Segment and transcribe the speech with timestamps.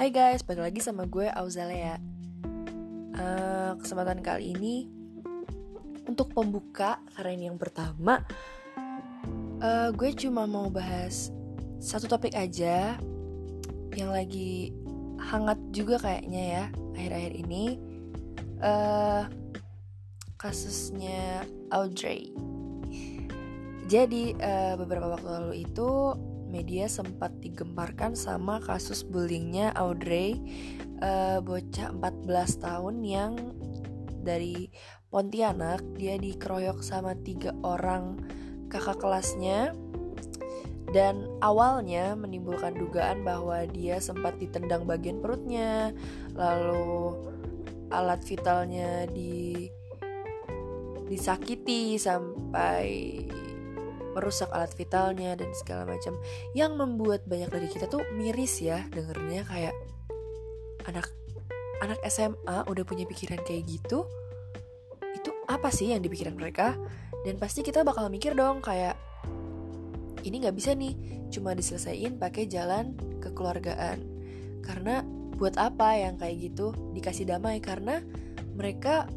[0.00, 2.00] Hai guys, balik lagi sama gue Auzalea
[3.20, 4.88] uh, Kesempatan kali ini
[6.08, 8.24] Untuk pembuka, karena ini yang pertama
[9.60, 11.28] uh, Gue cuma mau bahas
[11.84, 12.96] Satu topik aja
[13.92, 14.52] Yang lagi
[15.20, 16.64] hangat juga kayaknya ya
[16.96, 17.76] Akhir-akhir ini.
[18.56, 19.28] Uh,
[20.40, 22.32] Kasusnya Audrey.
[23.84, 26.16] Jadi uh, beberapa waktu lalu itu
[26.50, 30.42] media sempat digemparkan sama kasus bullyingnya Audrey
[31.00, 32.26] uh, bocah 14
[32.58, 33.32] tahun yang
[34.20, 34.68] dari
[35.10, 38.18] Pontianak dia dikeroyok sama tiga orang
[38.70, 39.74] kakak kelasnya.
[40.90, 45.94] Dan awalnya menimbulkan dugaan bahwa dia sempat ditendang bagian perutnya
[46.34, 47.14] lalu
[47.94, 49.70] alat vitalnya di
[51.06, 53.22] disakiti sampai
[54.16, 56.18] merusak alat vitalnya dan segala macam.
[56.56, 59.74] Yang membuat banyak dari kita tuh miris ya dengernya kayak
[60.88, 61.06] anak
[61.80, 64.04] anak SMA udah punya pikiran kayak gitu
[65.16, 66.76] itu apa sih yang dipikiran mereka?
[67.26, 68.96] Dan pasti kita bakal mikir dong kayak
[70.24, 70.96] ini nggak bisa nih
[71.32, 74.00] cuma diselesaikan pakai jalan kekeluargaan.
[74.64, 75.04] Karena
[75.36, 77.60] buat apa yang kayak gitu dikasih damai?
[77.60, 78.00] Karena
[78.56, 79.08] mereka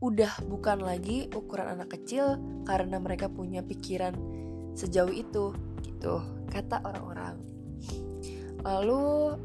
[0.00, 4.16] udah bukan lagi ukuran anak kecil karena mereka punya pikiran
[4.72, 5.52] sejauh itu
[5.84, 7.36] gitu kata orang-orang.
[8.64, 9.36] Lalu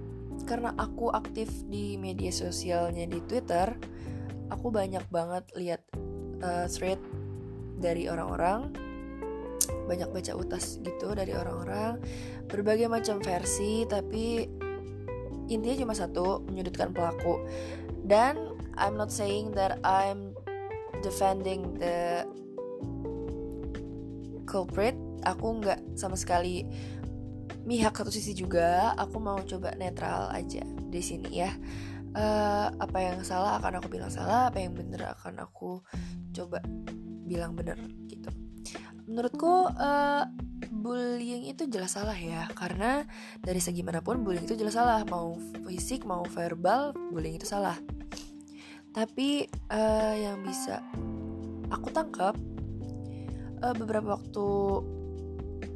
[0.48, 3.72] karena aku aktif di media sosialnya di Twitter
[4.52, 5.82] aku banyak banget lihat
[6.44, 7.00] uh, thread
[7.80, 8.72] dari orang-orang
[9.90, 11.98] banyak baca utas gitu dari orang-orang
[12.48, 14.46] berbagai macam versi tapi
[15.50, 17.42] intinya cuma satu menyudutkan pelaku.
[18.06, 20.35] Dan I'm not saying that I'm
[21.06, 22.26] defending the
[24.50, 26.66] culprit aku nggak sama sekali
[27.66, 28.94] mihak satu sisi juga.
[28.98, 31.52] Aku mau coba netral aja di sini ya.
[32.16, 35.84] Uh, apa yang salah akan aku bilang salah apa yang bener akan aku
[36.32, 36.64] coba
[37.28, 37.76] bilang bener
[38.08, 38.32] gitu.
[39.06, 40.24] Menurutku uh,
[40.72, 43.04] bullying itu jelas salah ya karena
[43.44, 45.04] dari segi mana pun bullying itu jelas salah.
[45.12, 45.36] Mau
[45.68, 47.76] fisik mau verbal bullying itu salah
[48.96, 49.44] tapi
[49.76, 50.80] uh, yang bisa
[51.68, 52.40] aku tangkap
[53.60, 54.48] uh, beberapa waktu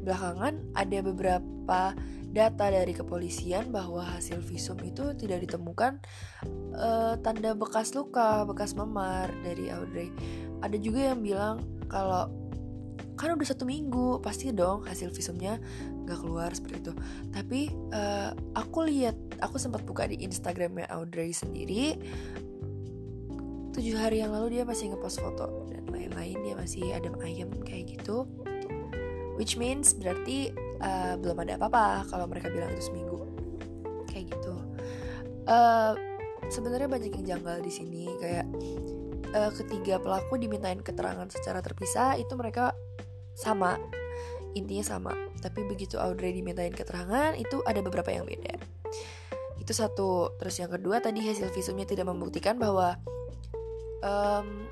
[0.08, 1.92] belakangan ada beberapa
[2.32, 6.00] data dari kepolisian bahwa hasil visum itu tidak ditemukan
[6.78, 10.14] uh, tanda bekas luka, bekas memar dari Audrey.
[10.64, 11.60] Ada juga yang bilang
[11.92, 12.32] kalau
[13.20, 15.60] kan udah satu minggu pasti dong hasil visumnya
[16.08, 16.94] nggak keluar seperti itu.
[17.34, 22.00] Tapi uh, aku lihat, aku sempat buka di Instagramnya Audrey sendiri
[23.74, 27.98] tujuh hari yang lalu dia masih ngepost foto dan lain-lain dia masih adem ayem kayak
[28.00, 28.26] gitu.
[29.40, 30.52] Which means berarti
[30.84, 33.24] uh, belum ada apa-apa kalau mereka bilang itu seminggu.
[34.12, 34.56] Kayak gitu.
[35.48, 35.96] Uh,
[36.52, 38.04] sebenarnya banyak yang janggal di sini.
[38.20, 38.46] Kayak
[39.32, 42.76] uh, ketiga pelaku dimintain keterangan secara terpisah itu mereka
[43.32, 43.80] sama.
[44.58, 45.14] Intinya sama.
[45.40, 48.60] Tapi begitu Audrey dimintain keterangan itu ada beberapa yang beda.
[49.56, 50.36] Itu satu.
[50.36, 53.00] Terus yang kedua tadi hasil visumnya tidak membuktikan bahwa
[54.04, 54.68] um,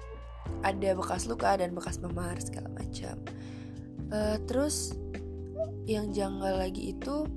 [0.63, 3.19] ada bekas luka dan bekas memar segala macam.
[4.07, 4.95] Uh, terus
[5.87, 7.27] yang janggal lagi itu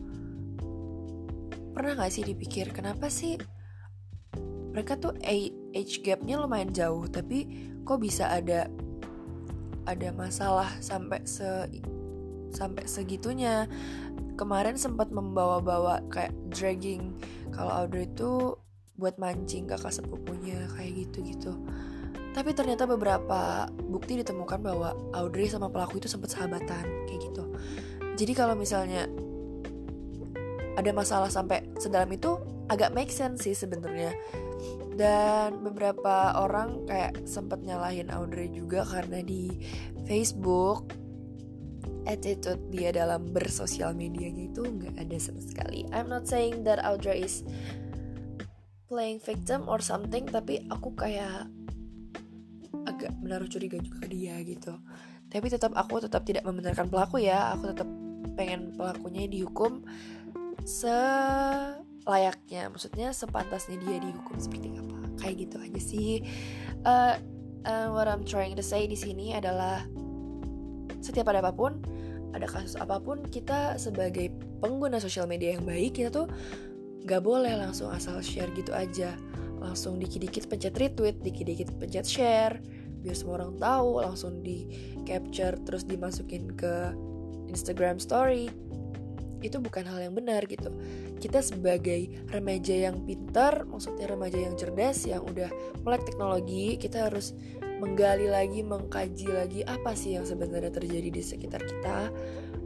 [1.70, 3.38] pernah gak sih dipikir kenapa sih
[4.70, 7.46] mereka tuh age gapnya lumayan jauh tapi
[7.82, 8.70] kok bisa ada
[9.86, 11.46] ada masalah sampai se
[12.50, 13.70] sampai segitunya
[14.34, 17.14] kemarin sempat membawa-bawa kayak dragging
[17.54, 18.58] kalau Audrey itu
[19.00, 21.56] buat mancing kakak sepupunya kayak gitu-gitu.
[22.30, 27.44] Tapi ternyata beberapa bukti ditemukan bahwa Audrey sama pelaku itu sempat sahabatan kayak gitu.
[28.14, 29.08] Jadi kalau misalnya
[30.78, 32.38] ada masalah sampai sedalam itu
[32.70, 34.14] agak make sense sih sebenarnya.
[34.94, 39.48] Dan beberapa orang kayak sempat nyalahin Audrey juga karena di
[40.04, 40.92] Facebook
[42.04, 45.88] attitude dia dalam bersosial medianya itu nggak ada sama sekali.
[45.90, 47.42] I'm not saying that Audrey is
[48.90, 51.46] playing victim or something tapi aku kayak
[52.90, 54.74] agak menaruh curiga juga ke dia gitu.
[55.30, 57.54] Tapi tetap aku tetap tidak membenarkan pelaku ya.
[57.54, 57.86] Aku tetap
[58.34, 59.86] pengen pelakunya dihukum
[60.66, 61.78] selayaknya.
[62.66, 64.98] Maksudnya sepantasnya dia dihukum seperti apa.
[65.22, 66.26] Kayak gitu aja sih.
[66.82, 67.14] Uh,
[67.62, 69.86] uh, what I'm trying to say di sini adalah
[70.98, 71.78] setiap ada apa pun
[72.30, 74.30] ada kasus apa pun kita sebagai
[74.62, 76.30] pengguna sosial media yang baik kita tuh
[77.04, 79.16] Gak boleh langsung asal share gitu aja.
[79.60, 82.60] Langsung dikit-dikit pencet retweet, dikit-dikit pencet share.
[83.00, 84.68] Biar semua orang tahu, langsung di
[85.08, 86.92] capture terus dimasukin ke
[87.48, 88.48] Instagram story.
[89.40, 90.68] Itu bukan hal yang benar gitu.
[91.16, 95.48] Kita sebagai remaja yang pintar maksudnya remaja yang cerdas yang udah
[95.84, 97.32] melek teknologi kita harus
[97.80, 102.12] menggali lagi mengkaji lagi apa sih yang sebenarnya terjadi di sekitar kita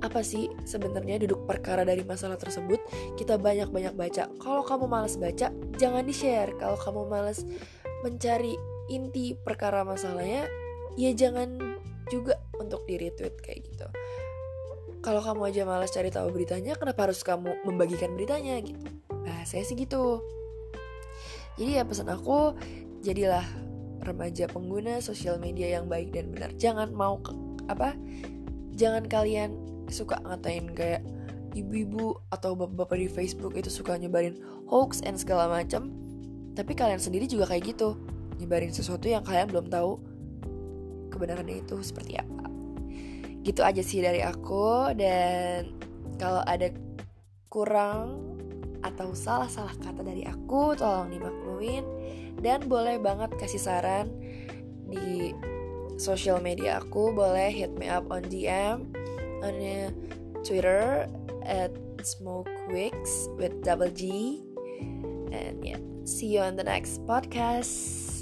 [0.05, 2.77] apa sih sebenarnya duduk perkara dari masalah tersebut?
[3.17, 4.29] Kita banyak-banyak baca.
[4.37, 5.49] Kalau kamu malas baca
[5.81, 7.49] jangan di share kalau kamu malas
[8.05, 8.53] mencari
[8.93, 10.45] inti perkara masalahnya
[11.01, 11.57] ya jangan
[12.13, 13.89] juga untuk di retweet kayak gitu.
[15.01, 18.85] Kalau kamu aja malas cari tahu beritanya kenapa harus kamu membagikan beritanya gitu?
[19.25, 20.21] Nah saya sih gitu.
[21.57, 22.53] Jadi ya pesan aku
[23.01, 23.45] jadilah
[24.05, 26.53] remaja pengguna sosial media yang baik dan benar.
[26.61, 27.33] Jangan mau ke,
[27.73, 27.97] apa?
[28.77, 31.03] Jangan kalian suka ngatain kayak
[31.55, 35.93] ibu-ibu atau bapak-bapak di Facebook itu suka nyebarin hoax and segala macam
[36.55, 37.99] tapi kalian sendiri juga kayak gitu
[38.39, 39.99] nyebarin sesuatu yang kalian belum tahu
[41.15, 42.51] kebenarannya itu seperti apa.
[43.47, 45.71] Gitu aja sih dari aku dan
[46.19, 46.75] kalau ada
[47.47, 48.35] kurang
[48.83, 51.87] atau salah-salah kata dari aku tolong dimaklumin.
[52.35, 54.11] Dan boleh banget kasih saran
[54.91, 55.33] di
[55.97, 58.91] social media aku boleh hit me up on DM
[59.45, 59.93] on uh,
[60.43, 61.09] Twitter
[61.45, 64.41] at smokewicks with double G.
[65.31, 68.14] And yeah see you on the next podcast